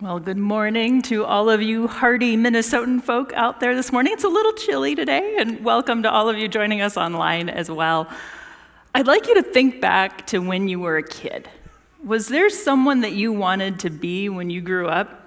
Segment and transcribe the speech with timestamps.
[0.00, 4.12] Well, good morning to all of you hardy Minnesotan folk out there this morning.
[4.12, 7.68] It's a little chilly today, and welcome to all of you joining us online as
[7.68, 8.08] well.
[8.94, 11.50] I'd like you to think back to when you were a kid.
[12.04, 15.24] Was there someone that you wanted to be when you grew up?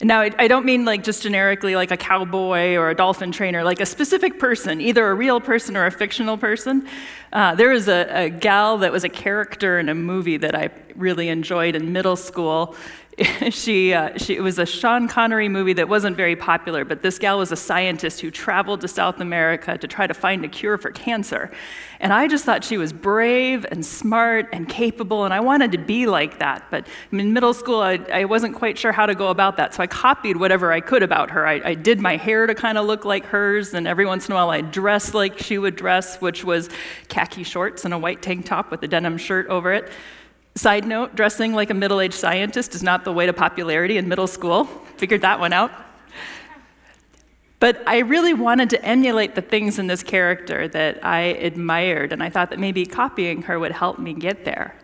[0.00, 3.64] And now, I don't mean like just generically like a cowboy or a dolphin trainer,
[3.64, 6.88] like a specific person, either a real person or a fictional person.
[7.34, 10.70] Uh, there was a, a gal that was a character in a movie that I
[10.94, 12.74] really enjoyed in middle school.
[13.50, 17.18] she, uh, she, it was a Sean Connery movie that wasn't very popular, but this
[17.18, 20.76] gal was a scientist who traveled to South America to try to find a cure
[20.76, 21.50] for cancer.
[21.98, 25.78] And I just thought she was brave and smart and capable, and I wanted to
[25.78, 26.66] be like that.
[26.70, 29.82] But in middle school, I, I wasn't quite sure how to go about that, so
[29.82, 31.46] I copied whatever I could about her.
[31.46, 34.32] I, I did my hair to kind of look like hers, and every once in
[34.32, 36.68] a while I dressed like she would dress, which was
[37.08, 39.90] khaki shorts and a white tank top with a denim shirt over it.
[40.56, 44.08] Side note dressing like a middle aged scientist is not the way to popularity in
[44.08, 44.64] middle school.
[44.96, 45.70] Figured that one out.
[47.60, 52.22] But I really wanted to emulate the things in this character that I admired, and
[52.22, 54.74] I thought that maybe copying her would help me get there.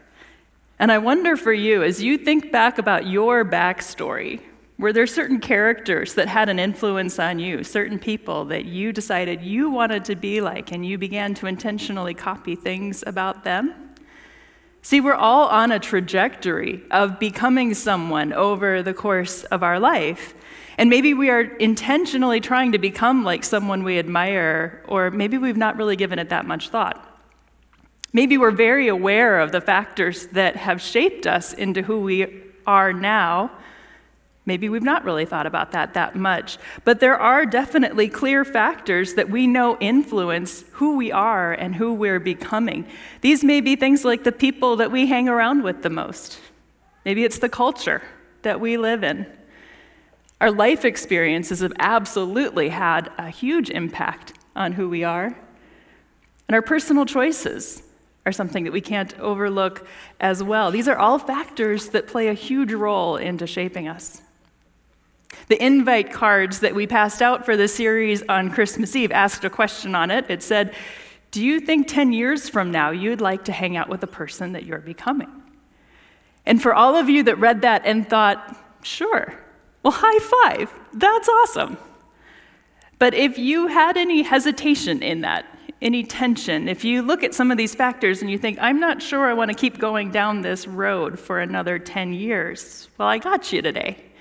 [0.78, 4.40] And I wonder for you, as you think back about your backstory,
[4.78, 9.40] were there certain characters that had an influence on you, certain people that you decided
[9.40, 13.91] you wanted to be like, and you began to intentionally copy things about them?
[14.84, 20.34] See, we're all on a trajectory of becoming someone over the course of our life.
[20.76, 25.56] And maybe we are intentionally trying to become like someone we admire, or maybe we've
[25.56, 27.08] not really given it that much thought.
[28.12, 32.92] Maybe we're very aware of the factors that have shaped us into who we are
[32.92, 33.52] now,
[34.44, 39.14] Maybe we've not really thought about that that much, but there are definitely clear factors
[39.14, 42.84] that we know influence who we are and who we're becoming.
[43.20, 46.40] These may be things like the people that we hang around with the most.
[47.04, 48.02] Maybe it's the culture
[48.42, 49.26] that we live in.
[50.40, 55.38] Our life experiences have absolutely had a huge impact on who we are.
[56.48, 57.84] And our personal choices
[58.26, 59.86] are something that we can't overlook
[60.18, 60.72] as well.
[60.72, 64.20] These are all factors that play a huge role into shaping us.
[65.48, 69.50] The invite cards that we passed out for the series on Christmas Eve asked a
[69.50, 70.26] question on it.
[70.28, 70.74] It said,
[71.30, 74.52] Do you think 10 years from now you'd like to hang out with the person
[74.52, 75.30] that you're becoming?
[76.44, 79.38] And for all of you that read that and thought, Sure,
[79.82, 81.76] well, high five, that's awesome.
[82.98, 85.44] But if you had any hesitation in that,
[85.80, 89.02] any tension, if you look at some of these factors and you think, I'm not
[89.02, 93.18] sure I want to keep going down this road for another 10 years, well, I
[93.18, 94.11] got you today.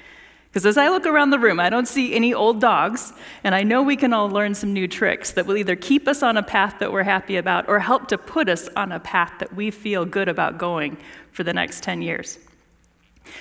[0.52, 3.64] Because as I look around the room, I don't see any old dogs, and I
[3.64, 6.44] know we can all learn some new tricks that will either keep us on a
[6.44, 9.72] path that we're happy about or help to put us on a path that we
[9.72, 10.98] feel good about going
[11.32, 12.38] for the next 10 years.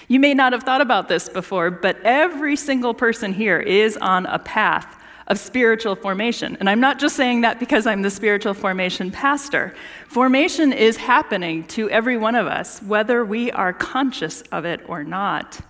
[0.06, 4.26] You may not have thought about this before, but every single person here is on
[4.26, 4.96] a path
[5.26, 6.56] of spiritual formation.
[6.60, 9.74] And I'm not just saying that because I'm the spiritual formation pastor.
[10.06, 15.02] Formation is happening to every one of us, whether we are conscious of it or
[15.02, 15.60] not.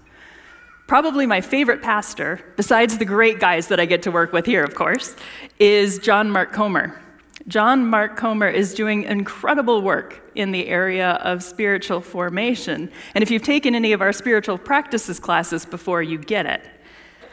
[0.91, 4.65] Probably my favorite pastor, besides the great guys that I get to work with here,
[4.65, 5.15] of course,
[5.61, 7.01] is John Mark Comer.
[7.47, 12.91] John Mark Comer is doing incredible work in the area of spiritual formation.
[13.15, 16.69] And if you've taken any of our spiritual practices classes before, you get it.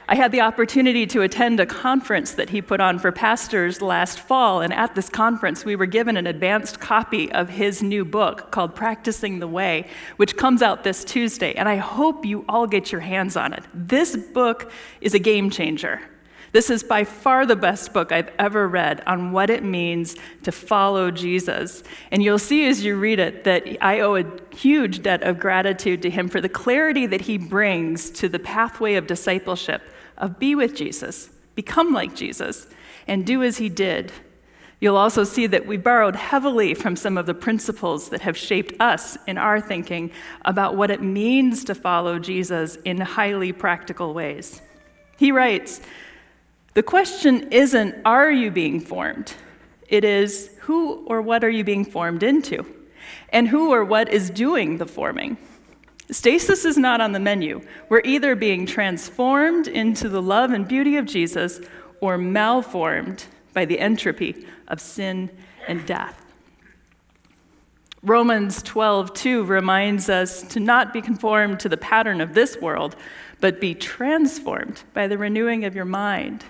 [0.09, 4.19] I had the opportunity to attend a conference that he put on for pastors last
[4.19, 8.49] fall, and at this conference, we were given an advanced copy of his new book
[8.49, 12.89] called Practicing the Way, which comes out this Tuesday, and I hope you all get
[12.89, 13.65] your hands on it.
[13.73, 15.99] This book is a game changer.
[16.53, 20.53] This is by far the best book I've ever read on what it means to
[20.53, 21.83] follow Jesus.
[22.11, 26.01] And you'll see as you read it that I owe a huge debt of gratitude
[26.03, 29.81] to him for the clarity that he brings to the pathway of discipleship
[30.17, 32.67] of be with Jesus, become like Jesus,
[33.07, 34.11] and do as he did.
[34.79, 38.79] You'll also see that we borrowed heavily from some of the principles that have shaped
[38.79, 40.11] us in our thinking
[40.45, 44.61] about what it means to follow Jesus in highly practical ways.
[45.17, 45.81] He writes
[46.75, 49.33] The question isn't, are you being formed?
[49.87, 52.65] It is, who or what are you being formed into?
[53.29, 55.37] And who or what is doing the forming?
[56.09, 57.61] Stasis is not on the menu.
[57.89, 61.59] We're either being transformed into the love and beauty of Jesus
[61.99, 65.29] or malformed by the entropy of sin
[65.67, 66.23] and death.
[68.03, 72.95] Romans 12:2 reminds us to not be conformed to the pattern of this world,
[73.41, 76.45] but be transformed by the renewing of your mind.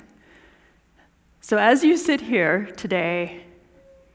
[1.41, 3.45] So as you sit here today,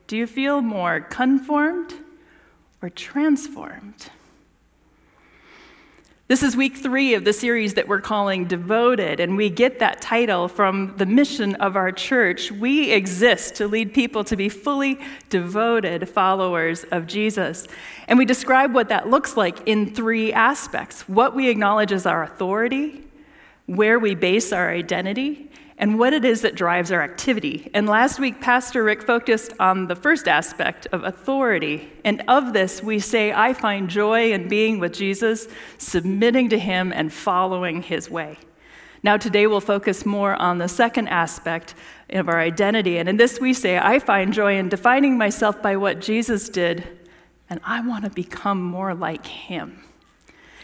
[0.06, 1.94] do you feel more conformed
[2.83, 4.11] or transformed?
[6.32, 10.00] This is week three of the series that we're calling Devoted, and we get that
[10.00, 12.50] title from the mission of our church.
[12.50, 14.99] We exist to lead people to be fully
[15.29, 17.69] devoted followers of Jesus.
[18.08, 22.23] And we describe what that looks like in three aspects what we acknowledge as our
[22.23, 23.05] authority,
[23.67, 25.50] where we base our identity,
[25.82, 27.69] and what it is that drives our activity.
[27.75, 31.90] And last week, Pastor Rick focused on the first aspect of authority.
[32.05, 35.49] And of this, we say, I find joy in being with Jesus,
[35.79, 38.38] submitting to him, and following his way.
[39.02, 41.75] Now, today we'll focus more on the second aspect
[42.11, 42.99] of our identity.
[42.99, 46.87] And in this, we say, I find joy in defining myself by what Jesus did,
[47.50, 49.82] and I want to become more like him.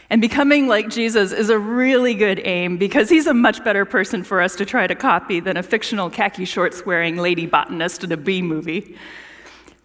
[0.09, 4.23] And becoming like Jesus is a really good aim because he's a much better person
[4.23, 8.11] for us to try to copy than a fictional khaki shorts wearing lady botanist in
[8.11, 8.97] a B movie.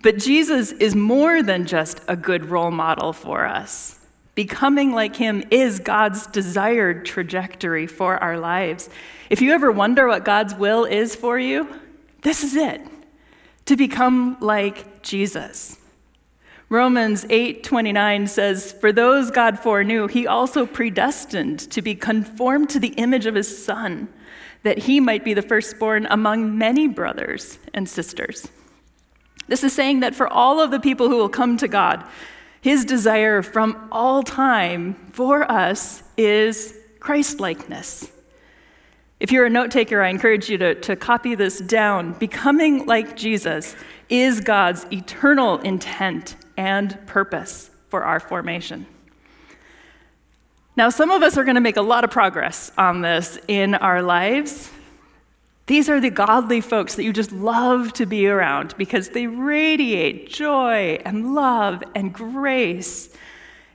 [0.03, 3.99] But Jesus is more than just a good role model for us.
[4.35, 8.88] Becoming like him is God's desired trajectory for our lives.
[9.31, 11.69] If you ever wonder what God's will is for you,
[12.23, 12.81] this is it
[13.67, 15.79] to become like Jesus.
[16.69, 22.94] Romans 8:29 says, "For those God foreknew, he also predestined to be conformed to the
[22.96, 24.08] image of his son,
[24.62, 28.49] that he might be the firstborn among many brothers and sisters."
[29.46, 32.02] This is saying that for all of the people who will come to God,
[32.62, 38.10] his desire from all time for us is Christlikeness.
[39.20, 42.14] If you're a note taker, I encourage you to, to copy this down.
[42.14, 43.76] Becoming like Jesus
[44.08, 48.87] is God's eternal intent and purpose for our formation.
[50.77, 53.75] Now, some of us are going to make a lot of progress on this in
[53.75, 54.71] our lives.
[55.67, 60.29] These are the godly folks that you just love to be around because they radiate
[60.29, 63.09] joy and love and grace.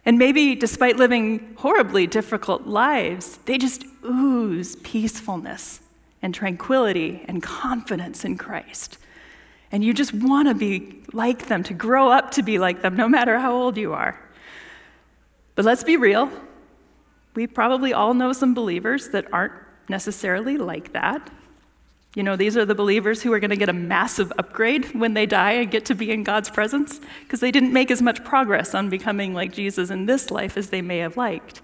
[0.05, 5.79] And maybe despite living horribly difficult lives, they just ooze peacefulness
[6.21, 8.97] and tranquility and confidence in Christ.
[9.71, 12.95] And you just want to be like them, to grow up to be like them,
[12.95, 14.19] no matter how old you are.
[15.55, 16.31] But let's be real.
[17.35, 19.53] We probably all know some believers that aren't
[19.87, 21.29] necessarily like that.
[22.15, 25.13] You know, these are the believers who are going to get a massive upgrade when
[25.13, 28.23] they die and get to be in God's presence because they didn't make as much
[28.23, 31.61] progress on becoming like Jesus in this life as they may have liked.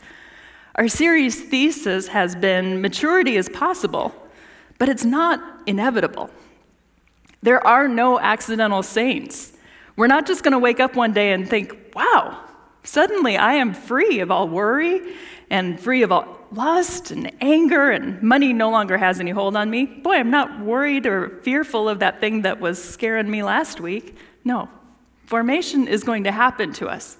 [0.75, 4.13] Our series thesis has been maturity is possible,
[4.77, 6.29] but it's not inevitable.
[7.45, 9.53] There are no accidental saints.
[9.95, 12.43] We're not just going to wake up one day and think, wow,
[12.81, 15.15] suddenly I am free of all worry
[15.51, 19.69] and free of all lust and anger, and money no longer has any hold on
[19.69, 19.85] me.
[19.85, 24.15] Boy, I'm not worried or fearful of that thing that was scaring me last week.
[24.43, 24.67] No,
[25.27, 27.15] formation is going to happen to us.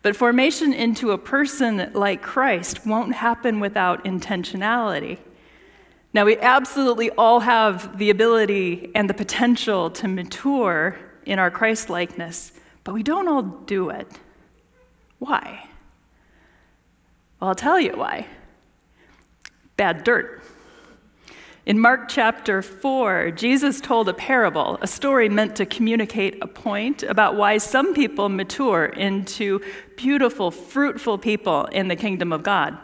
[0.00, 5.18] But formation into a person like Christ won't happen without intentionality.
[6.16, 11.90] Now, we absolutely all have the ability and the potential to mature in our Christ
[11.90, 12.52] likeness,
[12.84, 14.08] but we don't all do it.
[15.18, 15.68] Why?
[17.38, 18.28] Well, I'll tell you why.
[19.76, 20.42] Bad dirt.
[21.66, 27.02] In Mark chapter 4, Jesus told a parable, a story meant to communicate a point
[27.02, 29.60] about why some people mature into
[29.98, 32.78] beautiful, fruitful people in the kingdom of God,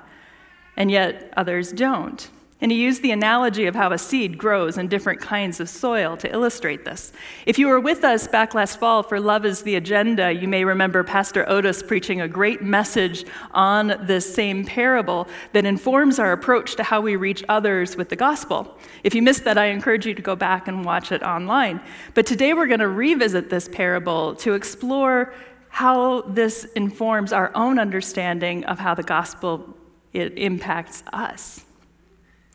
[0.77, 2.29] and yet others don't.
[2.63, 6.17] And he used the analogy of how a seed grows in different kinds of soil
[6.19, 7.13] to illustrate this.
[7.45, 10.65] If you were with us back last fall for Love is the Agenda, you may
[10.65, 16.77] remember Pastor Otis preaching a great message on this same parable that informs our approach
[16.77, 18.79] to how we reach others with the gospel.
[19.03, 21.81] If you missed that, I encourage you to go back and watch it online.
[22.15, 25.35] But today we're going to revisit this parable to explore
[25.69, 29.77] how this informs our own understanding of how the gospel
[30.13, 31.65] it impacts us.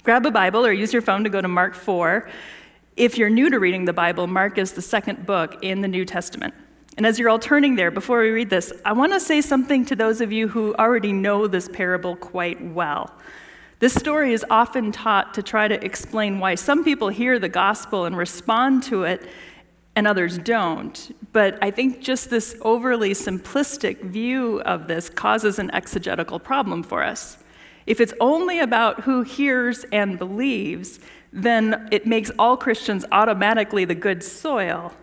[0.07, 2.29] Grab a Bible or use your phone to go to Mark 4.
[2.95, 6.05] If you're new to reading the Bible, Mark is the second book in the New
[6.05, 6.53] Testament.
[6.95, 9.83] And as you're all turning there, before we read this, I want to say something
[9.87, 13.11] to those of you who already know this parable quite well.
[13.79, 18.05] This story is often taught to try to explain why some people hear the gospel
[18.05, 19.27] and respond to it
[19.97, 21.13] and others don't.
[21.33, 27.03] But I think just this overly simplistic view of this causes an exegetical problem for
[27.03, 27.39] us.
[27.87, 30.99] If it's only about who hears and believes,
[31.31, 34.93] then it makes all Christians automatically the good soil.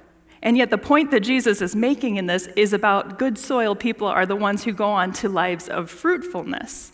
[0.42, 4.06] And yet, the point that Jesus is making in this is about good soil people
[4.06, 6.92] are the ones who go on to lives of fruitfulness.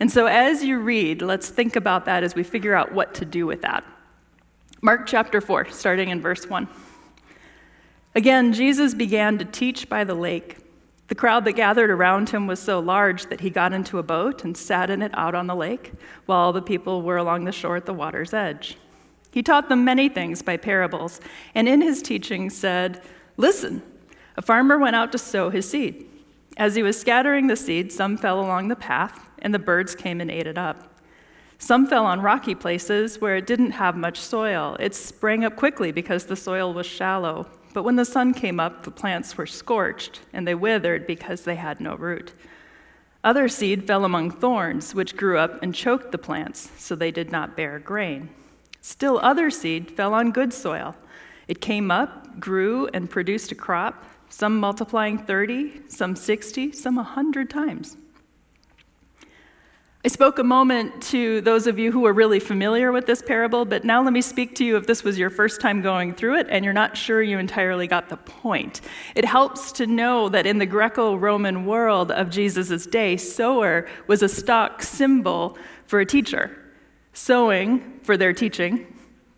[0.00, 3.26] And so, as you read, let's think about that as we figure out what to
[3.26, 3.84] do with that.
[4.80, 6.66] Mark chapter 4, starting in verse 1.
[8.14, 10.56] Again, Jesus began to teach by the lake
[11.08, 14.44] The crowd that gathered around him was so large that he got into a boat
[14.44, 15.92] and sat in it out on the lake,
[16.26, 18.76] while all the people were along the shore at the water's edge.
[19.30, 21.20] He taught them many things by parables,
[21.54, 23.02] and in his teaching said,
[23.38, 23.82] Listen,
[24.36, 26.06] a farmer went out to sow his seed.
[26.58, 30.20] As he was scattering the seed, some fell along the path, and the birds came
[30.20, 31.00] and ate it up.
[31.58, 34.76] Some fell on rocky places where it didn't have much soil.
[34.78, 37.46] It sprang up quickly because the soil was shallow.
[37.74, 41.56] But when the sun came up, the plants were scorched, and they withered because they
[41.56, 42.32] had no root.
[43.22, 47.32] Other seed fell among thorns, which grew up and choked the plants, so they did
[47.32, 48.30] not bear grain.
[48.80, 50.96] Still, other seed fell on good soil.
[51.46, 57.02] It came up, grew, and produced a crop, some multiplying 30, some 60, some a
[57.02, 57.96] 100 times.
[60.04, 63.64] I spoke a moment to those of you who are really familiar with this parable,
[63.64, 66.38] but now let me speak to you if this was your first time going through
[66.38, 68.80] it and you're not sure you entirely got the point.
[69.16, 74.22] It helps to know that in the Greco Roman world of Jesus' day, sower was
[74.22, 76.56] a stock symbol for a teacher.
[77.12, 78.86] Sowing for their teaching,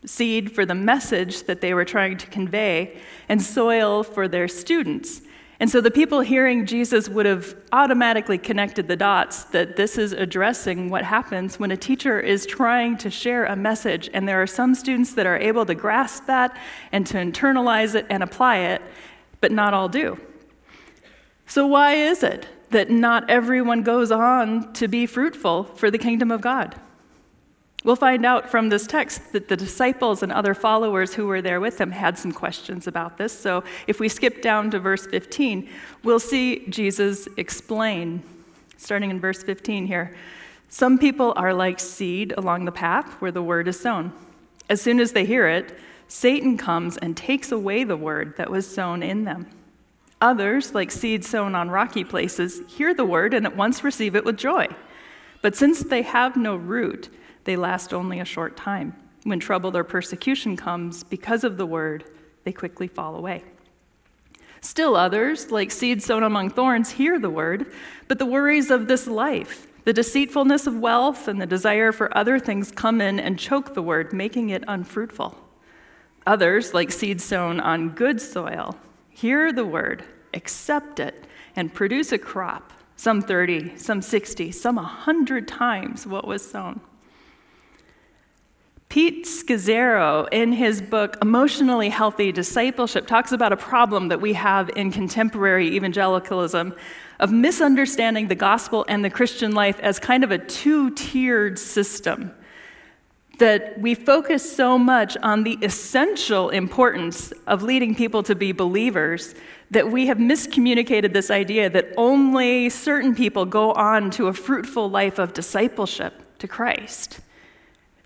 [0.05, 3.01] seed for the message that they were trying to convey,
[3.31, 5.23] and soil for their students.
[5.61, 10.13] And so the people hearing Jesus would have automatically connected the dots that this is
[10.13, 14.09] addressing what happens when a teacher is trying to share a message.
[14.15, 16.57] And there are some students that are able to grasp that
[16.93, 18.81] and to internalize it and apply it,
[19.43, 20.19] but not all do.
[21.47, 26.31] So, why is it that not everyone goes on to be fruitful for the kingdom
[26.31, 26.81] of God?
[27.83, 31.61] We'll find out from this text that the disciples and other followers who were there
[31.61, 33.39] with him had some questions about this.
[33.39, 35.67] So if we skip down to verse 15,
[36.05, 38.23] we'll see Jesus explain,
[38.77, 40.15] starting in verse 15 here.
[40.69, 44.13] Some people are like seed along the path where the word is sown.
[44.69, 48.73] As soon as they hear it, Satan comes and takes away the word that was
[48.73, 49.47] sown in them.
[50.21, 54.25] Others, like seed sown on rocky places, hear the word and at once receive it
[54.25, 54.69] with joy.
[55.41, 57.09] But since they have no root,
[57.45, 58.95] they last only a short time.
[59.25, 62.05] When trouble or persecution comes because of the word,
[62.45, 63.43] they quickly fall away.
[64.61, 67.67] Still others, like seed sown among thorns, hear the word,
[68.09, 72.39] but the worries of this life, the deceitfulness of wealth, and the desire for other
[72.39, 75.37] things come in and choke the word, making it unfruitful.
[76.27, 78.77] Others, like seed sown on good soil,
[79.09, 80.05] hear the word,
[80.35, 81.25] accept it,
[81.57, 86.81] and produce a crop, some 30, some 60, some 100 times what was sown.
[88.91, 94.69] Pete Scazzero, in his book Emotionally Healthy Discipleship, talks about a problem that we have
[94.75, 96.75] in contemporary evangelicalism
[97.21, 102.33] of misunderstanding the gospel and the Christian life as kind of a two tiered system.
[103.39, 109.37] That we focus so much on the essential importance of leading people to be believers
[109.71, 114.91] that we have miscommunicated this idea that only certain people go on to a fruitful
[114.91, 117.21] life of discipleship to Christ.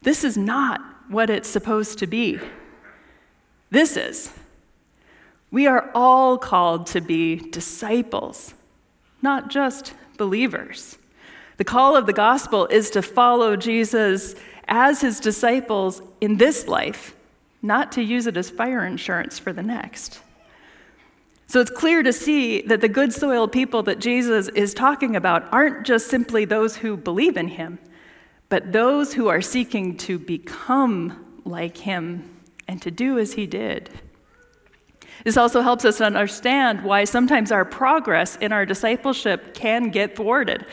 [0.05, 2.39] This is not what it's supposed to be.
[3.71, 4.33] This is.
[5.51, 8.55] We are all called to be disciples,
[9.23, 10.99] not just believers.
[11.57, 14.35] The call of the gospel is to follow Jesus
[14.69, 17.17] as his disciples in this life,
[17.63, 20.21] not to use it as fire insurance for the next.
[21.47, 25.51] So it's clear to see that the good soil people that Jesus is talking about
[25.53, 27.79] aren't just simply those who believe in him
[28.55, 33.91] but those who are seeking to become like him and to do as he did.
[35.25, 40.67] This also helps us understand why sometimes our progress in our discipleship can get thwarted,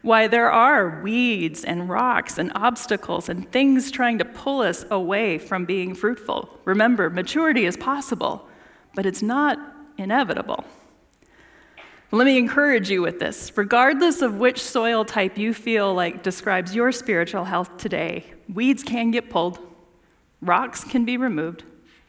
[0.00, 5.36] why there are weeds and rocks and obstacles and things trying to pull us away
[5.36, 6.58] from being fruitful.
[6.64, 8.48] Remember, maturity is possible,
[8.94, 9.58] but it's not
[9.98, 10.64] inevitable.
[12.12, 13.52] Let me encourage you with this.
[13.56, 19.10] Regardless of which soil type you feel like describes your spiritual health today, weeds can
[19.10, 19.58] get pulled,
[20.40, 21.64] rocks can be removed,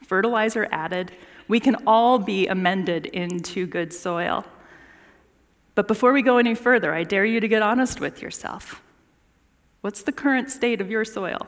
[0.06, 1.12] fertilizer added.
[1.48, 4.44] We can all be amended into good soil.
[5.74, 8.80] But before we go any further, I dare you to get honest with yourself.
[9.80, 11.46] What's the current state of your soil?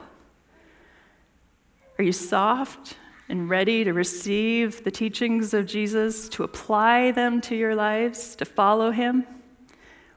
[1.99, 2.97] Are you soft
[3.31, 8.45] and ready to receive the teachings of Jesus, to apply them to your lives, to
[8.45, 9.25] follow him?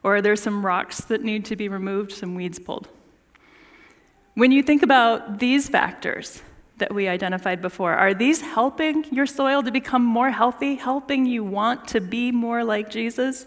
[0.01, 2.89] Or are there some rocks that need to be removed, some weeds pulled?
[4.33, 6.41] When you think about these factors
[6.79, 11.43] that we identified before, are these helping your soil to become more healthy, helping you
[11.43, 13.45] want to be more like Jesus?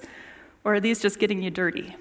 [0.64, 1.96] Or are these just getting you dirty?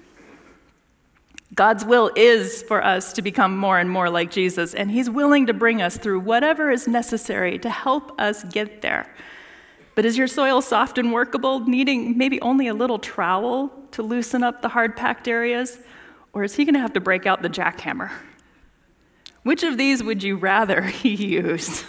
[1.54, 5.46] God's will is for us to become more and more like Jesus, and He's willing
[5.46, 9.06] to bring us through whatever is necessary to help us get there.
[9.94, 14.42] But is your soil soft and workable, needing maybe only a little trowel to loosen
[14.42, 15.78] up the hard packed areas?
[16.32, 18.10] Or is he going to have to break out the jackhammer?
[19.42, 21.84] Which of these would you rather he use?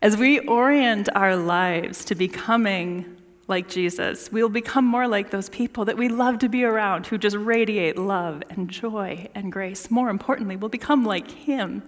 [0.00, 3.16] As we orient our lives to becoming
[3.48, 7.06] like Jesus, we will become more like those people that we love to be around
[7.06, 9.90] who just radiate love and joy and grace.
[9.90, 11.82] More importantly, we'll become like Him.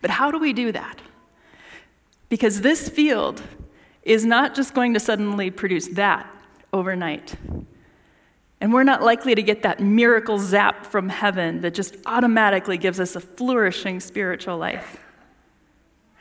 [0.00, 1.00] But how do we do that?
[2.28, 3.42] Because this field
[4.02, 6.28] is not just going to suddenly produce that
[6.72, 7.36] overnight.
[8.60, 12.98] And we're not likely to get that miracle zap from heaven that just automatically gives
[12.98, 15.03] us a flourishing spiritual life.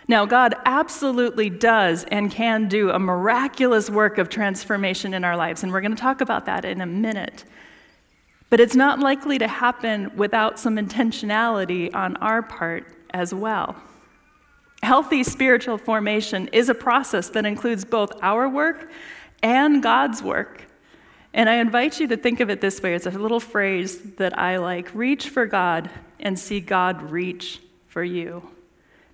[0.07, 5.63] Now, God absolutely does and can do a miraculous work of transformation in our lives,
[5.63, 7.45] and we're going to talk about that in a minute.
[8.49, 13.75] But it's not likely to happen without some intentionality on our part as well.
[14.83, 18.91] Healthy spiritual formation is a process that includes both our work
[19.41, 20.65] and God's work.
[21.33, 24.37] And I invite you to think of it this way it's a little phrase that
[24.37, 28.52] I like reach for God and see God reach for you.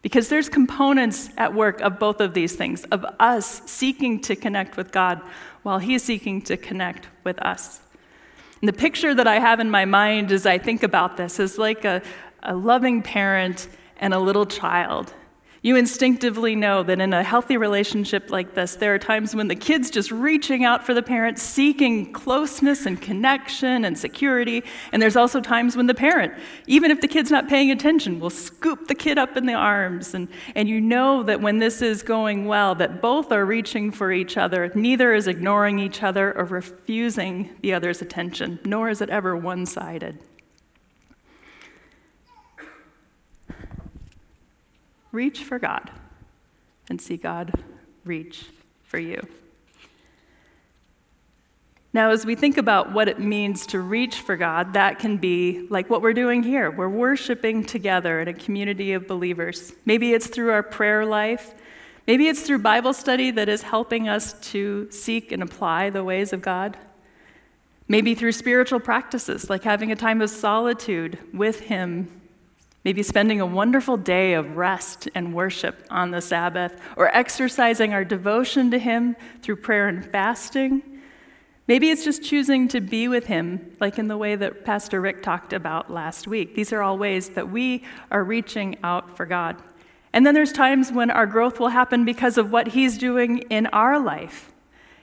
[0.01, 4.77] Because there's components at work of both of these things, of us seeking to connect
[4.77, 5.21] with God
[5.63, 7.81] while He's seeking to connect with us.
[8.61, 11.57] And the picture that I have in my mind as I think about this is
[11.57, 12.01] like a,
[12.43, 15.13] a loving parent and a little child.
[15.61, 19.55] You instinctively know that in a healthy relationship like this, there are times when the
[19.55, 24.63] kid's just reaching out for the parent, seeking closeness and connection and security.
[24.93, 26.33] And there's also times when the parent,
[26.65, 30.13] even if the kid's not paying attention, will scoop the kid up in the arms.
[30.13, 34.13] And, and you know that when this is going well, that both are reaching for
[34.13, 34.71] each other.
[34.73, 39.65] Neither is ignoring each other or refusing the other's attention, nor is it ever one
[39.65, 40.19] sided.
[45.11, 45.91] Reach for God
[46.89, 47.51] and see God
[48.03, 48.45] reach
[48.83, 49.21] for you.
[51.91, 55.65] Now, as we think about what it means to reach for God, that can be
[55.71, 56.69] like what we're doing here.
[56.69, 59.73] We're worshiping together in a community of believers.
[59.85, 61.55] Maybe it's through our prayer life.
[62.05, 66.31] Maybe it's through Bible study that is helping us to seek and apply the ways
[66.31, 66.77] of God.
[67.87, 72.18] Maybe through spiritual practices like having a time of solitude with Him
[72.85, 78.05] Maybe spending a wonderful day of rest and worship on the Sabbath, or exercising our
[78.05, 80.81] devotion to Him through prayer and fasting.
[81.67, 85.21] Maybe it's just choosing to be with Him, like in the way that Pastor Rick
[85.21, 86.55] talked about last week.
[86.55, 89.61] These are all ways that we are reaching out for God.
[90.13, 93.67] And then there's times when our growth will happen because of what He's doing in
[93.67, 94.51] our life.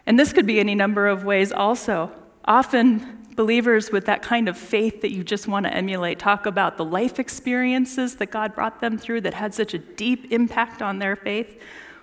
[0.07, 2.13] And this could be any number of ways also.
[2.47, 6.79] Often, believers with that kind of faith that you just want to emulate talk about
[6.79, 10.99] the life experiences that God brought them through that had such a deep impact on
[10.99, 11.61] their faith.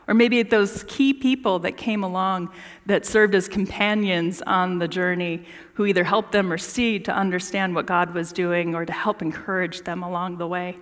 [0.07, 2.51] Or maybe those key people that came along
[2.85, 7.73] that served as companions on the journey who either helped them or see to understand
[7.73, 10.77] what God was doing or to help encourage them along the way.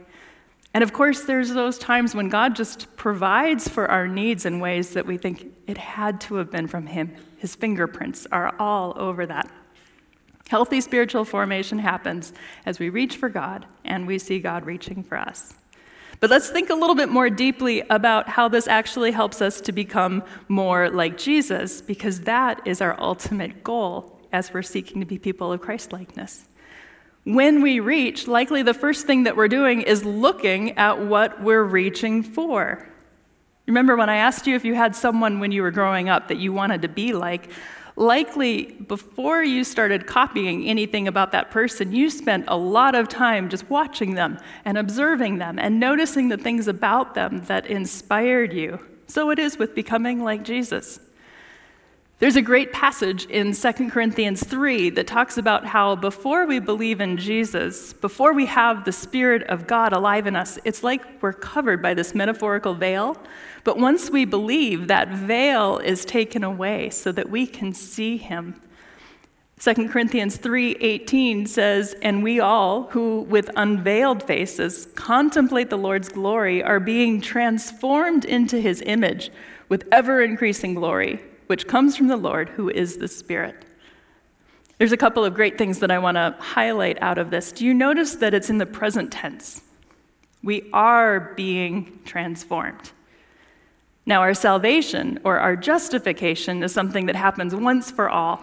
[0.73, 4.91] And of course, there's those times when God just provides for our needs in ways
[4.91, 7.15] that we think it had to have been from Him.
[7.41, 9.49] His fingerprints are all over that.
[10.47, 12.33] Healthy spiritual formation happens
[12.67, 15.55] as we reach for God and we see God reaching for us.
[16.19, 19.71] But let's think a little bit more deeply about how this actually helps us to
[19.71, 25.17] become more like Jesus, because that is our ultimate goal as we're seeking to be
[25.17, 26.45] people of Christlikeness.
[27.23, 31.63] When we reach, likely the first thing that we're doing is looking at what we're
[31.63, 32.87] reaching for.
[33.67, 36.37] Remember when I asked you if you had someone when you were growing up that
[36.37, 37.49] you wanted to be like?
[37.95, 43.49] likely before you started copying anything about that person, you spent a lot of time
[43.49, 48.79] just watching them and observing them and noticing the things about them that inspired you.
[49.07, 50.99] So it is with becoming like Jesus.
[52.21, 57.01] There's a great passage in 2 Corinthians 3 that talks about how before we believe
[57.01, 61.33] in Jesus, before we have the Spirit of God alive in us, it's like we're
[61.33, 63.17] covered by this metaphorical veil.
[63.63, 68.61] But once we believe, that veil is taken away so that we can see Him.
[69.57, 76.63] 2 Corinthians 3:18 says, "And we all who with unveiled faces contemplate the Lord's glory
[76.63, 79.31] are being transformed into his image
[79.69, 81.19] with ever increasing glory."
[81.51, 83.65] Which comes from the Lord, who is the Spirit.
[84.77, 87.51] There's a couple of great things that I want to highlight out of this.
[87.51, 89.59] Do you notice that it's in the present tense?
[90.41, 92.91] We are being transformed.
[94.05, 98.41] Now, our salvation or our justification is something that happens once for all.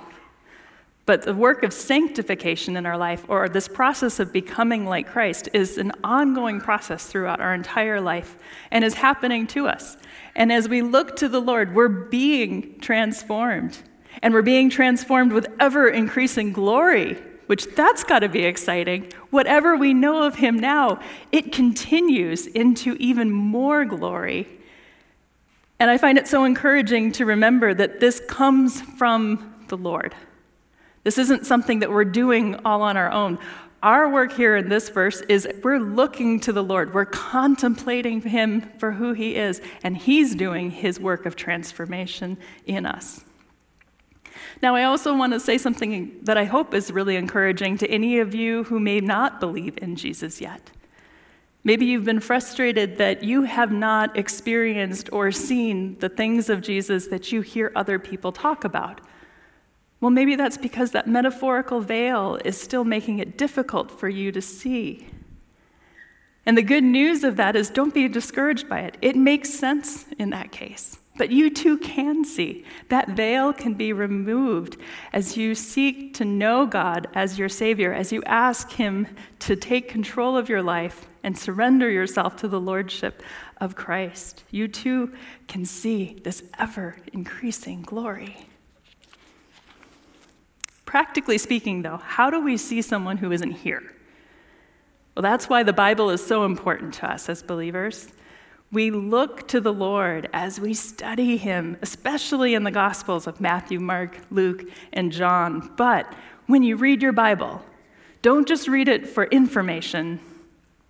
[1.06, 5.48] But the work of sanctification in our life, or this process of becoming like Christ,
[5.54, 8.36] is an ongoing process throughout our entire life
[8.70, 9.96] and is happening to us.
[10.38, 13.76] And as we look to the Lord, we're being transformed.
[14.22, 19.12] And we're being transformed with ever increasing glory, which that's got to be exciting.
[19.30, 21.00] Whatever we know of Him now,
[21.32, 24.48] it continues into even more glory.
[25.80, 30.14] And I find it so encouraging to remember that this comes from the Lord.
[31.02, 33.38] This isn't something that we're doing all on our own.
[33.82, 36.92] Our work here in this verse is we're looking to the Lord.
[36.92, 42.86] We're contemplating Him for who He is, and He's doing His work of transformation in
[42.86, 43.24] us.
[44.62, 48.18] Now, I also want to say something that I hope is really encouraging to any
[48.18, 50.70] of you who may not believe in Jesus yet.
[51.62, 57.08] Maybe you've been frustrated that you have not experienced or seen the things of Jesus
[57.08, 59.00] that you hear other people talk about.
[60.00, 64.40] Well, maybe that's because that metaphorical veil is still making it difficult for you to
[64.40, 65.08] see.
[66.46, 68.96] And the good news of that is don't be discouraged by it.
[69.02, 70.98] It makes sense in that case.
[71.18, 72.64] But you too can see.
[72.90, 74.76] That veil can be removed
[75.12, 79.08] as you seek to know God as your Savior, as you ask Him
[79.40, 83.20] to take control of your life and surrender yourself to the Lordship
[83.60, 84.44] of Christ.
[84.52, 85.12] You too
[85.48, 88.46] can see this ever increasing glory.
[90.98, 93.94] Practically speaking, though, how do we see someone who isn't here?
[95.14, 98.08] Well, that's why the Bible is so important to us as believers.
[98.72, 103.78] We look to the Lord as we study Him, especially in the Gospels of Matthew,
[103.78, 105.70] Mark, Luke, and John.
[105.76, 106.12] But
[106.46, 107.62] when you read your Bible,
[108.20, 110.18] don't just read it for information,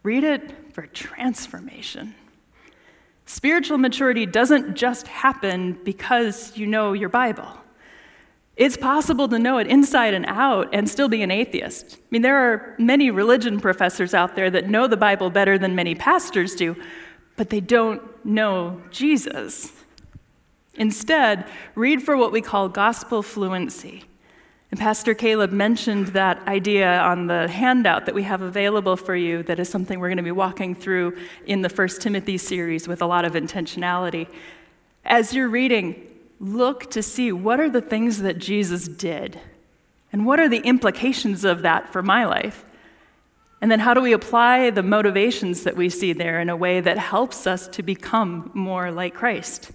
[0.03, 2.15] read it for transformation.
[3.27, 7.59] Spiritual maturity doesn't just happen because you know your Bible.
[8.59, 11.95] It's possible to know it inside and out and still be an atheist.
[11.95, 15.77] I mean, there are many religion professors out there that know the Bible better than
[15.77, 16.75] many pastors do,
[17.37, 19.73] but they don't know Jesus.
[20.75, 24.03] Instead, read for what we call gospel fluency.
[24.73, 29.45] And Pastor Caleb mentioned that idea on the handout that we have available for you,
[29.45, 31.17] that is something we're going to be walking through
[31.47, 34.27] in the First Timothy series with a lot of intentionality.
[35.05, 36.08] As you're reading,
[36.41, 39.41] look to see what are the things that Jesus did
[40.13, 42.65] and what are the implications of that for my life.
[43.61, 46.81] And then how do we apply the motivations that we see there in a way
[46.81, 49.73] that helps us to become more like Christ?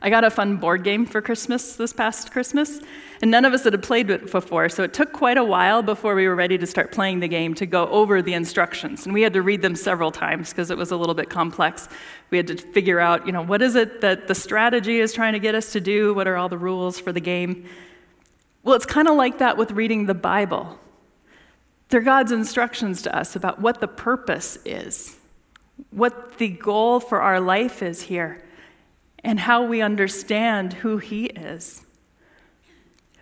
[0.00, 2.80] I got a fun board game for Christmas this past Christmas,
[3.20, 6.14] and none of us had played it before, so it took quite a while before
[6.14, 9.06] we were ready to start playing the game to go over the instructions.
[9.06, 11.88] And we had to read them several times because it was a little bit complex.
[12.30, 15.32] We had to figure out, you know, what is it that the strategy is trying
[15.32, 16.14] to get us to do?
[16.14, 17.68] What are all the rules for the game?
[18.62, 20.78] Well, it's kind of like that with reading the Bible.
[21.88, 25.16] They're God's instructions to us about what the purpose is,
[25.90, 28.44] what the goal for our life is here
[29.24, 31.84] and how we understand who He is.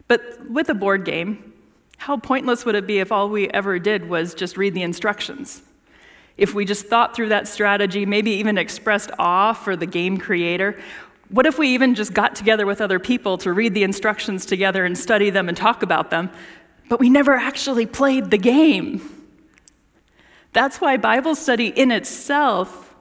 [0.09, 1.53] But with a board game,
[1.99, 5.63] how pointless would it be if all we ever did was just read the instructions?
[6.37, 10.81] If we just thought through that strategy, maybe even expressed awe for the game creator,
[11.29, 14.85] what if we even just got together with other people to read the instructions together
[14.85, 16.31] and study them and talk about them,
[16.89, 19.01] but we never actually played the game?
[20.53, 22.95] That's why Bible study in itself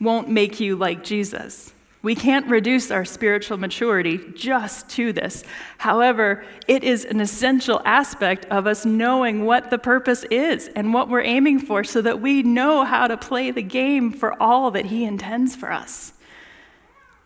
[0.00, 1.73] won't make you like Jesus.
[2.04, 5.42] We can't reduce our spiritual maturity just to this.
[5.78, 11.08] However, it is an essential aspect of us knowing what the purpose is and what
[11.08, 14.84] we're aiming for so that we know how to play the game for all that
[14.84, 16.12] He intends for us.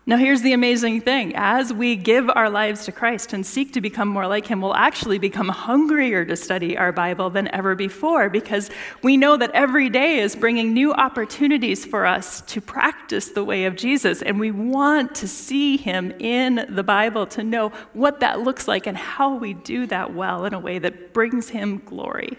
[0.09, 3.79] Now, here's the amazing thing as we give our lives to Christ and seek to
[3.79, 8.27] become more like Him, we'll actually become hungrier to study our Bible than ever before
[8.27, 8.71] because
[9.03, 13.65] we know that every day is bringing new opportunities for us to practice the way
[13.65, 14.23] of Jesus.
[14.23, 18.87] And we want to see Him in the Bible to know what that looks like
[18.87, 22.35] and how we do that well in a way that brings Him glory.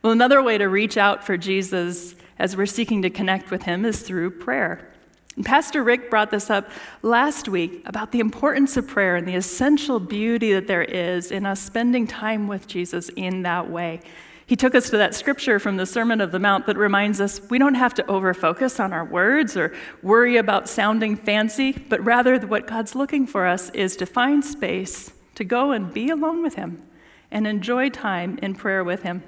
[0.00, 3.84] Well, another way to reach out for Jesus as we're seeking to connect with Him
[3.84, 4.93] is through prayer.
[5.36, 6.70] And Pastor Rick brought this up
[7.02, 11.44] last week about the importance of prayer and the essential beauty that there is in
[11.44, 14.00] us spending time with Jesus in that way.
[14.46, 17.40] He took us to that scripture from the Sermon of the Mount that reminds us
[17.48, 22.38] we don't have to overfocus on our words or worry about sounding fancy, but rather
[22.38, 26.56] what God's looking for us is to find space to go and be alone with
[26.56, 26.82] Him
[27.30, 29.22] and enjoy time in prayer with Him.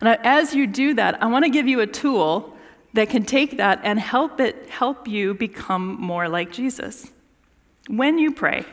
[0.00, 2.55] And as you do that, I want to give you a tool
[2.92, 7.10] that can take that and help it help you become more like Jesus.
[7.88, 8.64] When you pray,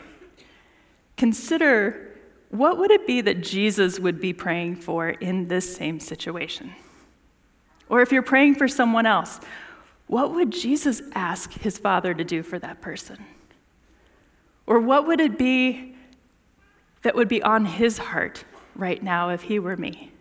[1.17, 2.13] consider
[2.49, 6.73] what would it be that Jesus would be praying for in this same situation?
[7.89, 9.39] Or if you're praying for someone else,
[10.08, 13.26] what would Jesus ask his Father to do for that person?
[14.65, 15.95] Or what would it be
[17.02, 18.43] that would be on his heart
[18.76, 20.12] right now if he were me?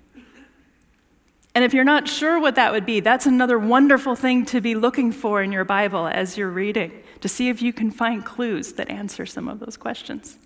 [1.54, 4.74] And if you're not sure what that would be, that's another wonderful thing to be
[4.74, 8.72] looking for in your Bible as you're reading, to see if you can find clues
[8.74, 10.38] that answer some of those questions.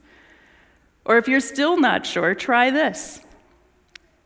[1.04, 3.20] Or if you're still not sure, try this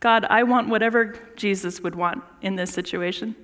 [0.01, 3.37] God, I want whatever Jesus would want in this situation.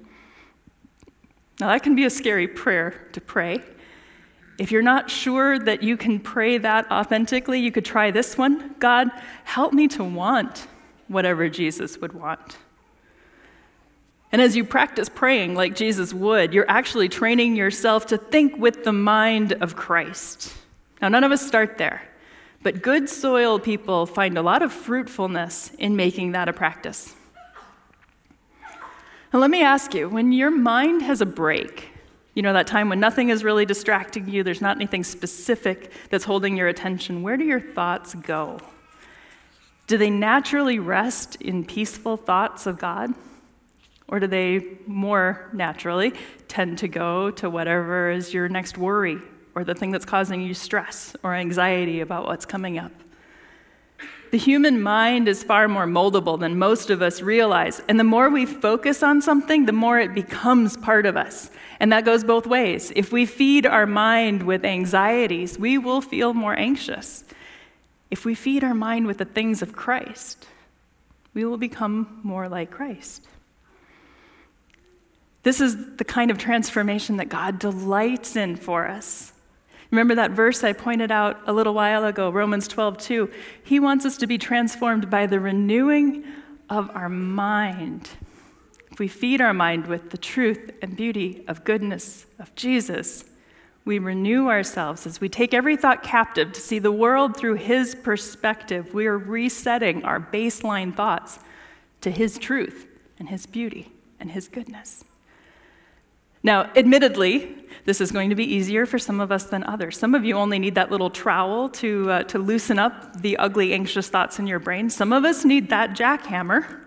[1.61, 3.63] Now, that can be a scary prayer to pray.
[4.59, 8.75] If you're not sure that you can pray that authentically, you could try this one
[8.79, 9.11] God,
[9.45, 10.67] help me to want
[11.09, 12.57] whatever Jesus would want.
[14.33, 18.85] And as you practice praying like Jesus would, you're actually training yourself to think with
[18.85, 20.53] the mind of Christ.
[21.01, 22.03] Now, none of us start there.
[22.63, 27.15] But good soil people find a lot of fruitfulness in making that a practice.
[29.33, 31.91] Now, let me ask you when your mind has a break,
[32.35, 36.25] you know, that time when nothing is really distracting you, there's not anything specific that's
[36.25, 38.59] holding your attention, where do your thoughts go?
[39.87, 43.15] Do they naturally rest in peaceful thoughts of God?
[44.09, 46.13] Or do they more naturally
[46.49, 49.19] tend to go to whatever is your next worry
[49.57, 52.93] or the thing that's causing you stress or anxiety about what's coming up.
[54.31, 57.81] The human mind is far more moldable than most of us realize.
[57.89, 61.51] And the more we focus on something, the more it becomes part of us.
[61.81, 62.93] And that goes both ways.
[62.95, 67.25] If we feed our mind with anxieties, we will feel more anxious.
[68.11, 70.47] If we feed our mind with the things of Christ,
[71.33, 73.27] we will become more like Christ.
[75.47, 79.33] This is the kind of transformation that God delights in for us.
[79.93, 83.31] Remember that verse I pointed out a little while ago, Romans 12, 2?
[83.63, 86.25] He wants us to be transformed by the renewing
[86.69, 88.11] of our mind.
[88.91, 93.25] If we feed our mind with the truth and beauty of goodness of Jesus,
[93.85, 97.95] we renew ourselves as we take every thought captive to see the world through His
[97.95, 98.93] perspective.
[98.93, 101.39] We are resetting our baseline thoughts
[102.01, 102.89] to His truth
[103.21, 105.05] and His beauty and His goodness.
[106.47, 107.57] Now, admittedly,
[107.87, 109.99] this is going to be easier for some of us than others.
[109.99, 113.73] Some of you only need that little trowel to, uh, to loosen up the ugly,
[113.73, 114.89] anxious thoughts in your brain.
[114.89, 116.83] Some of us need that jackhammer.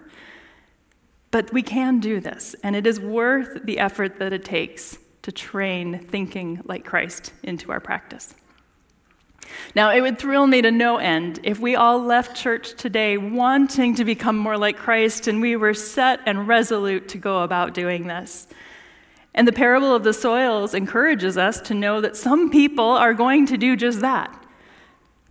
[1.31, 5.31] But we can do this, and it is worth the effort that it takes to
[5.33, 8.35] train thinking like Christ into our practice.
[9.75, 13.95] Now, it would thrill me to no end if we all left church today wanting
[13.95, 18.07] to become more like Christ and we were set and resolute to go about doing
[18.07, 18.47] this.
[19.33, 23.45] And the parable of the soils encourages us to know that some people are going
[23.47, 24.35] to do just that.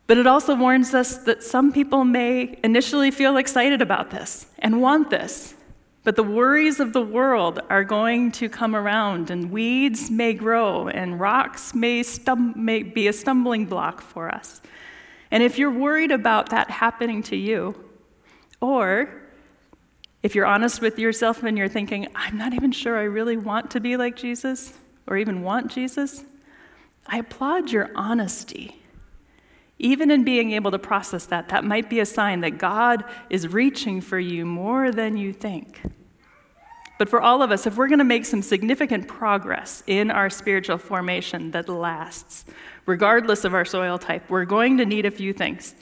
[0.07, 4.81] But it also warns us that some people may initially feel excited about this and
[4.81, 5.55] want this.
[6.05, 10.89] But the worries of the world are going to come around, and weeds may grow,
[10.89, 14.63] and rocks may, stum- may be a stumbling block for us.
[15.31, 17.85] And if you're worried about that happening to you,
[18.63, 19.18] or
[20.23, 23.71] if you're honest with yourself and you're thinking, I'm not even sure I really want
[23.73, 24.73] to be like Jesus
[25.07, 26.25] or even want Jesus,
[27.07, 28.83] I applaud your honesty.
[29.79, 33.47] Even in being able to process that, that might be a sign that God is
[33.47, 35.81] reaching for you more than you think.
[36.99, 40.29] But for all of us, if we're going to make some significant progress in our
[40.31, 42.45] spiritual formation that lasts,
[42.87, 45.77] regardless of our soil type, we're going to need a few things.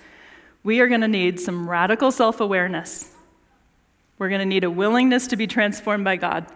[0.63, 3.16] We are going to need some radical self awareness
[4.19, 6.47] we're going to need a willingness to be transformed by God,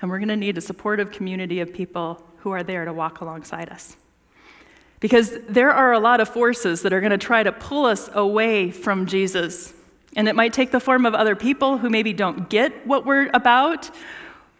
[0.00, 3.20] and we're going to need a supportive community of people who are there to walk
[3.20, 3.96] alongside us.
[5.00, 8.08] Because there are a lot of forces that are going to try to pull us
[8.12, 9.72] away from Jesus.
[10.16, 13.30] And it might take the form of other people who maybe don't get what we're
[13.34, 13.90] about,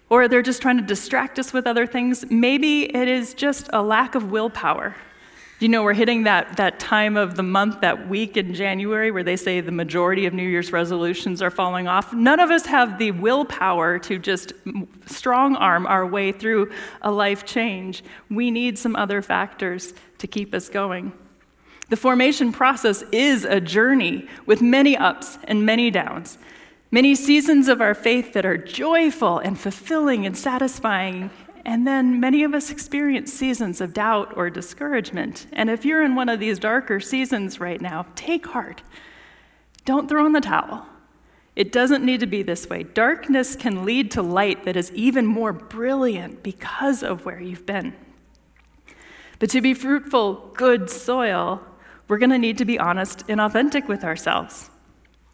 [0.08, 2.28] or they're just trying to distract us with other things.
[2.30, 4.96] Maybe it is just a lack of willpower
[5.60, 9.24] you know, we're hitting that, that time of the month, that week in January, where
[9.24, 12.12] they say the majority of New Year's resolutions are falling off.
[12.12, 14.52] None of us have the willpower to just
[15.06, 16.70] strong arm our way through
[17.02, 18.04] a life change.
[18.30, 21.12] We need some other factors to keep us going.
[21.88, 26.38] The formation process is a journey with many ups and many downs.
[26.90, 31.30] Many seasons of our faith that are joyful and fulfilling and satisfying,
[31.68, 35.46] and then many of us experience seasons of doubt or discouragement.
[35.52, 38.82] And if you're in one of these darker seasons right now, take heart.
[39.84, 40.86] Don't throw in the towel.
[41.54, 42.84] It doesn't need to be this way.
[42.84, 47.92] Darkness can lead to light that is even more brilliant because of where you've been.
[49.38, 51.66] But to be fruitful, good soil,
[52.08, 54.70] we're going to need to be honest and authentic with ourselves.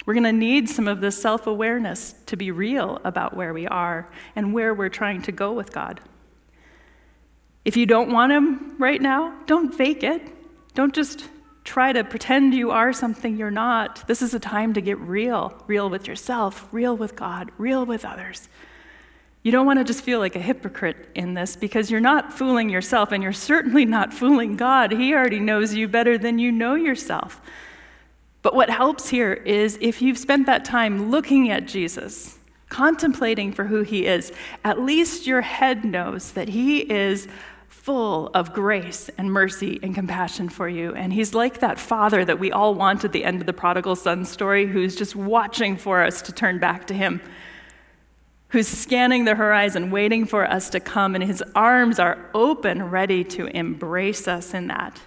[0.05, 3.69] We're going to need some of this self awareness to be real about where we
[3.69, 6.01] are and where we're trying to go with God.
[7.65, 10.23] If you don't want Him right now, don't fake it.
[10.75, 11.29] Don't just
[11.65, 14.07] try to pretend you are something you're not.
[14.07, 18.05] This is a time to get real real with yourself, real with God, real with
[18.05, 18.49] others.
[19.43, 22.71] You don't want to just feel like a hypocrite in this because you're not fooling
[22.71, 24.91] yourself and you're certainly not fooling God.
[24.91, 27.43] He already knows you better than you know yourself.
[28.41, 32.39] But what helps here is if you've spent that time looking at Jesus,
[32.71, 34.33] contemplating for who he is,
[34.65, 37.29] at least your head knows that he is
[37.85, 40.95] full of grace and mercy and compassion for you.
[40.95, 43.95] And he's like that father that we all want at the end of the prodigal
[43.95, 47.21] son story who's just watching for us to turn back to him,
[48.49, 53.23] who's scanning the horizon, waiting for us to come, and his arms are open, ready
[53.23, 55.03] to embrace us in that.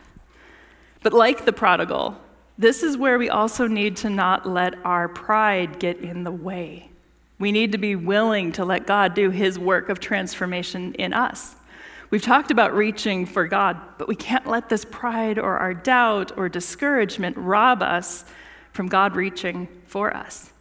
[1.01, 2.21] But like the prodigal,
[2.59, 6.91] this is where we also need to not let our pride get in the way.
[7.39, 11.55] We need to be willing to let God do his work of transformation in us.
[12.09, 16.37] We've talked about reaching for God, but we can't let this pride or our doubt
[16.37, 18.23] or discouragement rob us
[18.71, 20.53] from God reaching for us.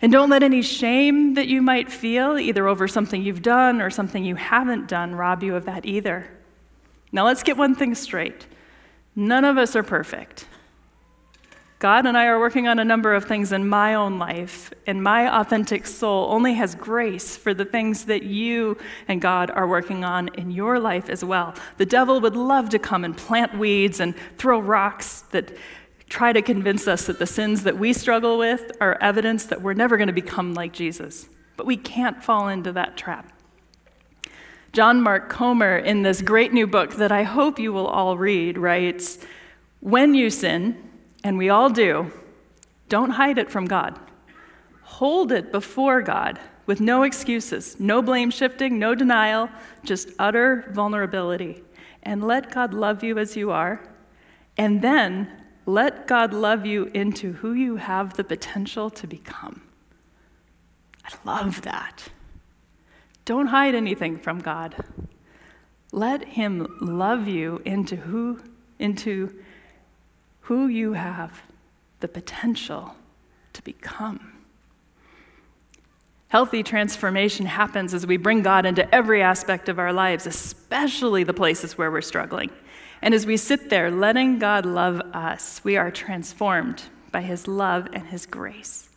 [0.00, 3.88] And don't let any shame that you might feel, either over something you've done or
[3.88, 6.28] something you haven't done, rob you of that either.
[7.12, 8.46] Now, let's get one thing straight
[9.14, 10.46] none of us are perfect.
[11.82, 15.02] God and I are working on a number of things in my own life, and
[15.02, 20.04] my authentic soul only has grace for the things that you and God are working
[20.04, 21.56] on in your life as well.
[21.78, 25.56] The devil would love to come and plant weeds and throw rocks that
[26.08, 29.74] try to convince us that the sins that we struggle with are evidence that we're
[29.74, 31.28] never going to become like Jesus.
[31.56, 33.36] But we can't fall into that trap.
[34.72, 38.56] John Mark Comer, in this great new book that I hope you will all read,
[38.56, 39.18] writes
[39.80, 40.90] When you sin,
[41.24, 42.10] and we all do,
[42.88, 43.98] don't hide it from God.
[44.82, 49.48] Hold it before God with no excuses, no blame shifting, no denial,
[49.84, 51.62] just utter vulnerability.
[52.02, 53.80] And let God love you as you are.
[54.56, 55.30] And then
[55.66, 59.62] let God love you into who you have the potential to become.
[61.04, 62.08] I love that.
[63.24, 64.74] Don't hide anything from God.
[65.92, 68.40] Let Him love you into who,
[68.78, 69.41] into
[70.42, 71.42] who you have
[72.00, 72.96] the potential
[73.52, 74.32] to become.
[76.28, 81.34] Healthy transformation happens as we bring God into every aspect of our lives, especially the
[81.34, 82.50] places where we're struggling.
[83.02, 87.88] And as we sit there letting God love us, we are transformed by His love
[87.92, 88.88] and His grace.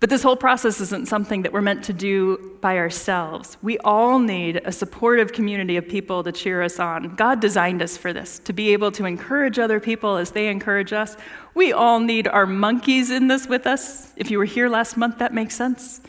[0.00, 3.56] But this whole process isn't something that we're meant to do by ourselves.
[3.62, 7.16] We all need a supportive community of people to cheer us on.
[7.16, 10.92] God designed us for this, to be able to encourage other people as they encourage
[10.92, 11.16] us.
[11.54, 14.12] We all need our monkeys in this with us.
[14.16, 16.00] If you were here last month, that makes sense.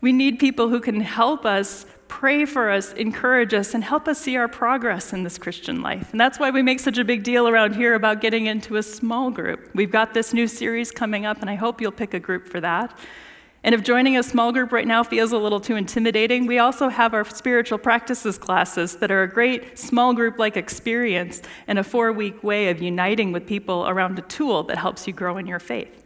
[0.00, 4.20] We need people who can help us pray for us, encourage us, and help us
[4.20, 6.10] see our progress in this Christian life.
[6.12, 8.82] And that's why we make such a big deal around here about getting into a
[8.82, 9.70] small group.
[9.74, 12.60] We've got this new series coming up, and I hope you'll pick a group for
[12.60, 12.96] that.
[13.64, 16.90] And if joining a small group right now feels a little too intimidating, we also
[16.90, 21.82] have our spiritual practices classes that are a great small group like experience and a
[21.82, 25.46] four week way of uniting with people around a tool that helps you grow in
[25.46, 26.02] your faith.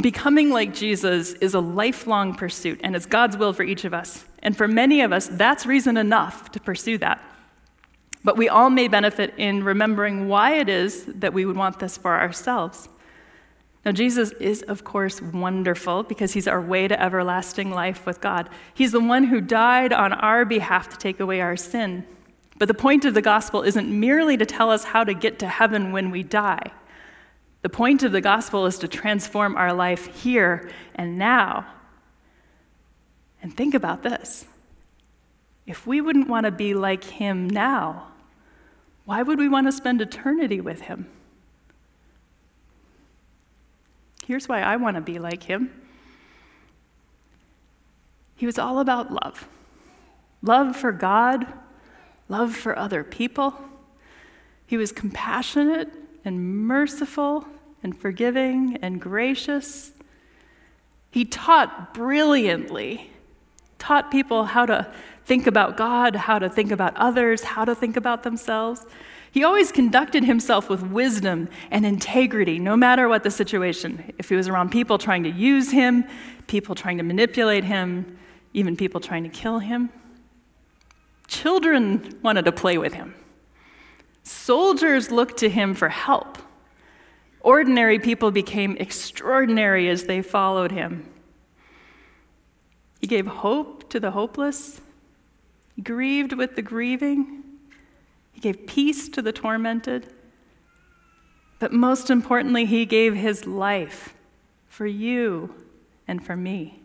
[0.00, 4.24] Becoming like Jesus is a lifelong pursuit, and it's God's will for each of us.
[4.42, 7.22] And for many of us, that's reason enough to pursue that.
[8.22, 11.96] But we all may benefit in remembering why it is that we would want this
[11.96, 12.88] for ourselves.
[13.84, 18.50] Now, Jesus is, of course, wonderful because he's our way to everlasting life with God.
[18.74, 22.06] He's the one who died on our behalf to take away our sin.
[22.58, 25.48] But the point of the gospel isn't merely to tell us how to get to
[25.48, 26.70] heaven when we die.
[27.62, 31.66] The point of the gospel is to transform our life here and now.
[33.42, 34.44] And think about this
[35.66, 38.08] if we wouldn't want to be like him now,
[39.04, 41.06] why would we want to spend eternity with him?
[44.26, 45.70] Here's why I want to be like him.
[48.36, 49.46] He was all about love
[50.42, 51.46] love for God,
[52.28, 53.54] love for other people.
[54.66, 55.92] He was compassionate
[56.24, 57.46] and merciful
[57.82, 59.92] and forgiving and gracious.
[61.10, 63.10] He taught brilliantly,
[63.80, 64.86] taught people how to
[65.24, 68.86] think about God, how to think about others, how to think about themselves.
[69.32, 74.12] He always conducted himself with wisdom and integrity, no matter what the situation.
[74.18, 76.04] If he was around people trying to use him,
[76.46, 78.18] people trying to manipulate him,
[78.52, 79.90] even people trying to kill him,
[81.28, 83.14] children wanted to play with him.
[84.24, 86.38] Soldiers looked to him for help.
[87.40, 91.08] Ordinary people became extraordinary as they followed him.
[93.00, 94.80] He gave hope to the hopeless.
[95.74, 97.42] He grieved with the grieving.
[98.32, 100.12] He gave peace to the tormented.
[101.58, 104.14] But most importantly, he gave his life
[104.68, 105.54] for you
[106.06, 106.82] and for me.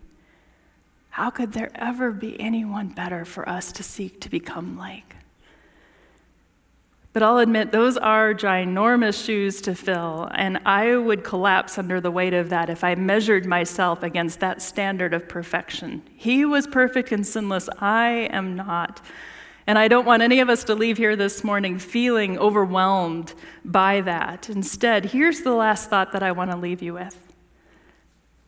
[1.09, 5.15] How could there ever be anyone better for us to seek to become like?
[7.15, 12.11] But I'll admit, those are ginormous shoes to fill, and I would collapse under the
[12.11, 16.03] weight of that if I measured myself against that standard of perfection.
[16.17, 17.69] He was perfect and sinless.
[17.79, 18.99] I am not.
[19.65, 24.01] And I don't want any of us to leave here this morning feeling overwhelmed by
[24.01, 24.49] that.
[24.49, 27.17] Instead, here's the last thought that I want to leave you with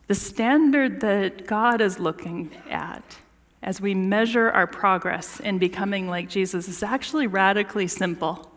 [0.08, 3.16] the standard that God is looking at
[3.62, 8.52] as we measure our progress in becoming like Jesus is actually radically simple.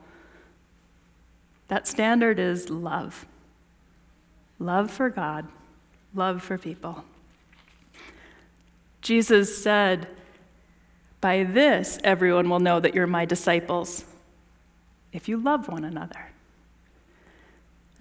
[1.72, 3.26] That standard is love
[4.60, 5.48] love for God,
[6.14, 7.06] love for people.
[9.02, 10.08] Jesus said,
[11.22, 14.04] By this everyone will know that you're my disciples,
[15.14, 16.32] if you love one another.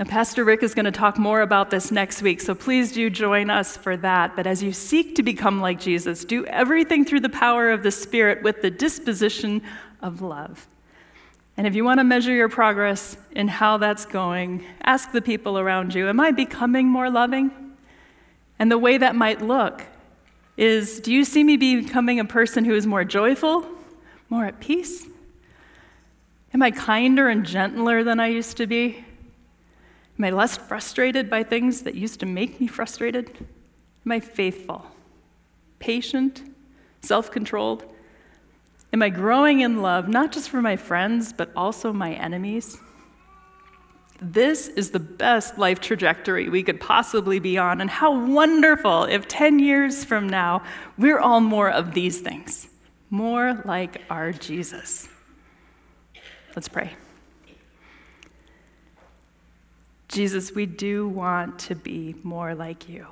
[0.01, 3.09] And Pastor Rick is going to talk more about this next week, so please do
[3.09, 4.35] join us for that.
[4.35, 7.93] But as you seek to become like Jesus, do everything through the power of the
[7.93, 9.63] Spirit with the disposition
[10.03, 10.67] of love.
[11.61, 15.59] And if you want to measure your progress in how that's going, ask the people
[15.59, 17.51] around you Am I becoming more loving?
[18.59, 19.83] And the way that might look
[20.57, 23.67] is do you see me becoming a person who is more joyful,
[24.31, 25.07] more at peace?
[26.55, 29.05] Am I kinder and gentler than I used to be?
[30.19, 33.37] Am I less frustrated by things that used to make me frustrated?
[34.07, 34.87] Am I faithful,
[35.79, 36.41] patient,
[37.03, 37.85] self controlled?
[38.93, 42.79] Am I growing in love, not just for my friends, but also my enemies?
[44.21, 49.29] This is the best life trajectory we could possibly be on, and how wonderful if
[49.29, 50.63] 10 years from now
[50.99, 52.69] we're all more of these things,
[53.09, 55.09] more like our Jesus.
[56.55, 56.95] Let's pray.
[60.09, 63.07] Jesus, we do want to be more like you.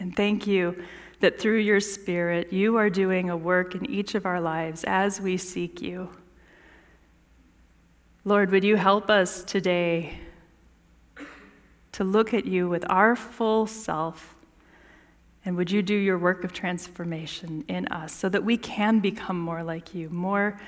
[0.00, 0.82] And thank you
[1.22, 5.20] that through your Spirit, you are doing a work in each of our lives as
[5.20, 6.10] we seek you.
[8.24, 10.18] Lord, would you help us today
[11.92, 14.34] to look at you with our full self?
[15.44, 19.40] And would you do your work of transformation in us so that we can become
[19.40, 20.60] more like you, more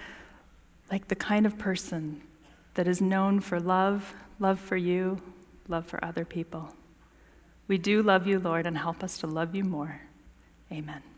[0.91, 2.23] like the kind of person
[2.75, 5.21] that is known for love, love for you,
[5.67, 6.75] love for other people?
[7.67, 10.01] We do love you, Lord, and help us to love you more.
[10.73, 11.14] Amen.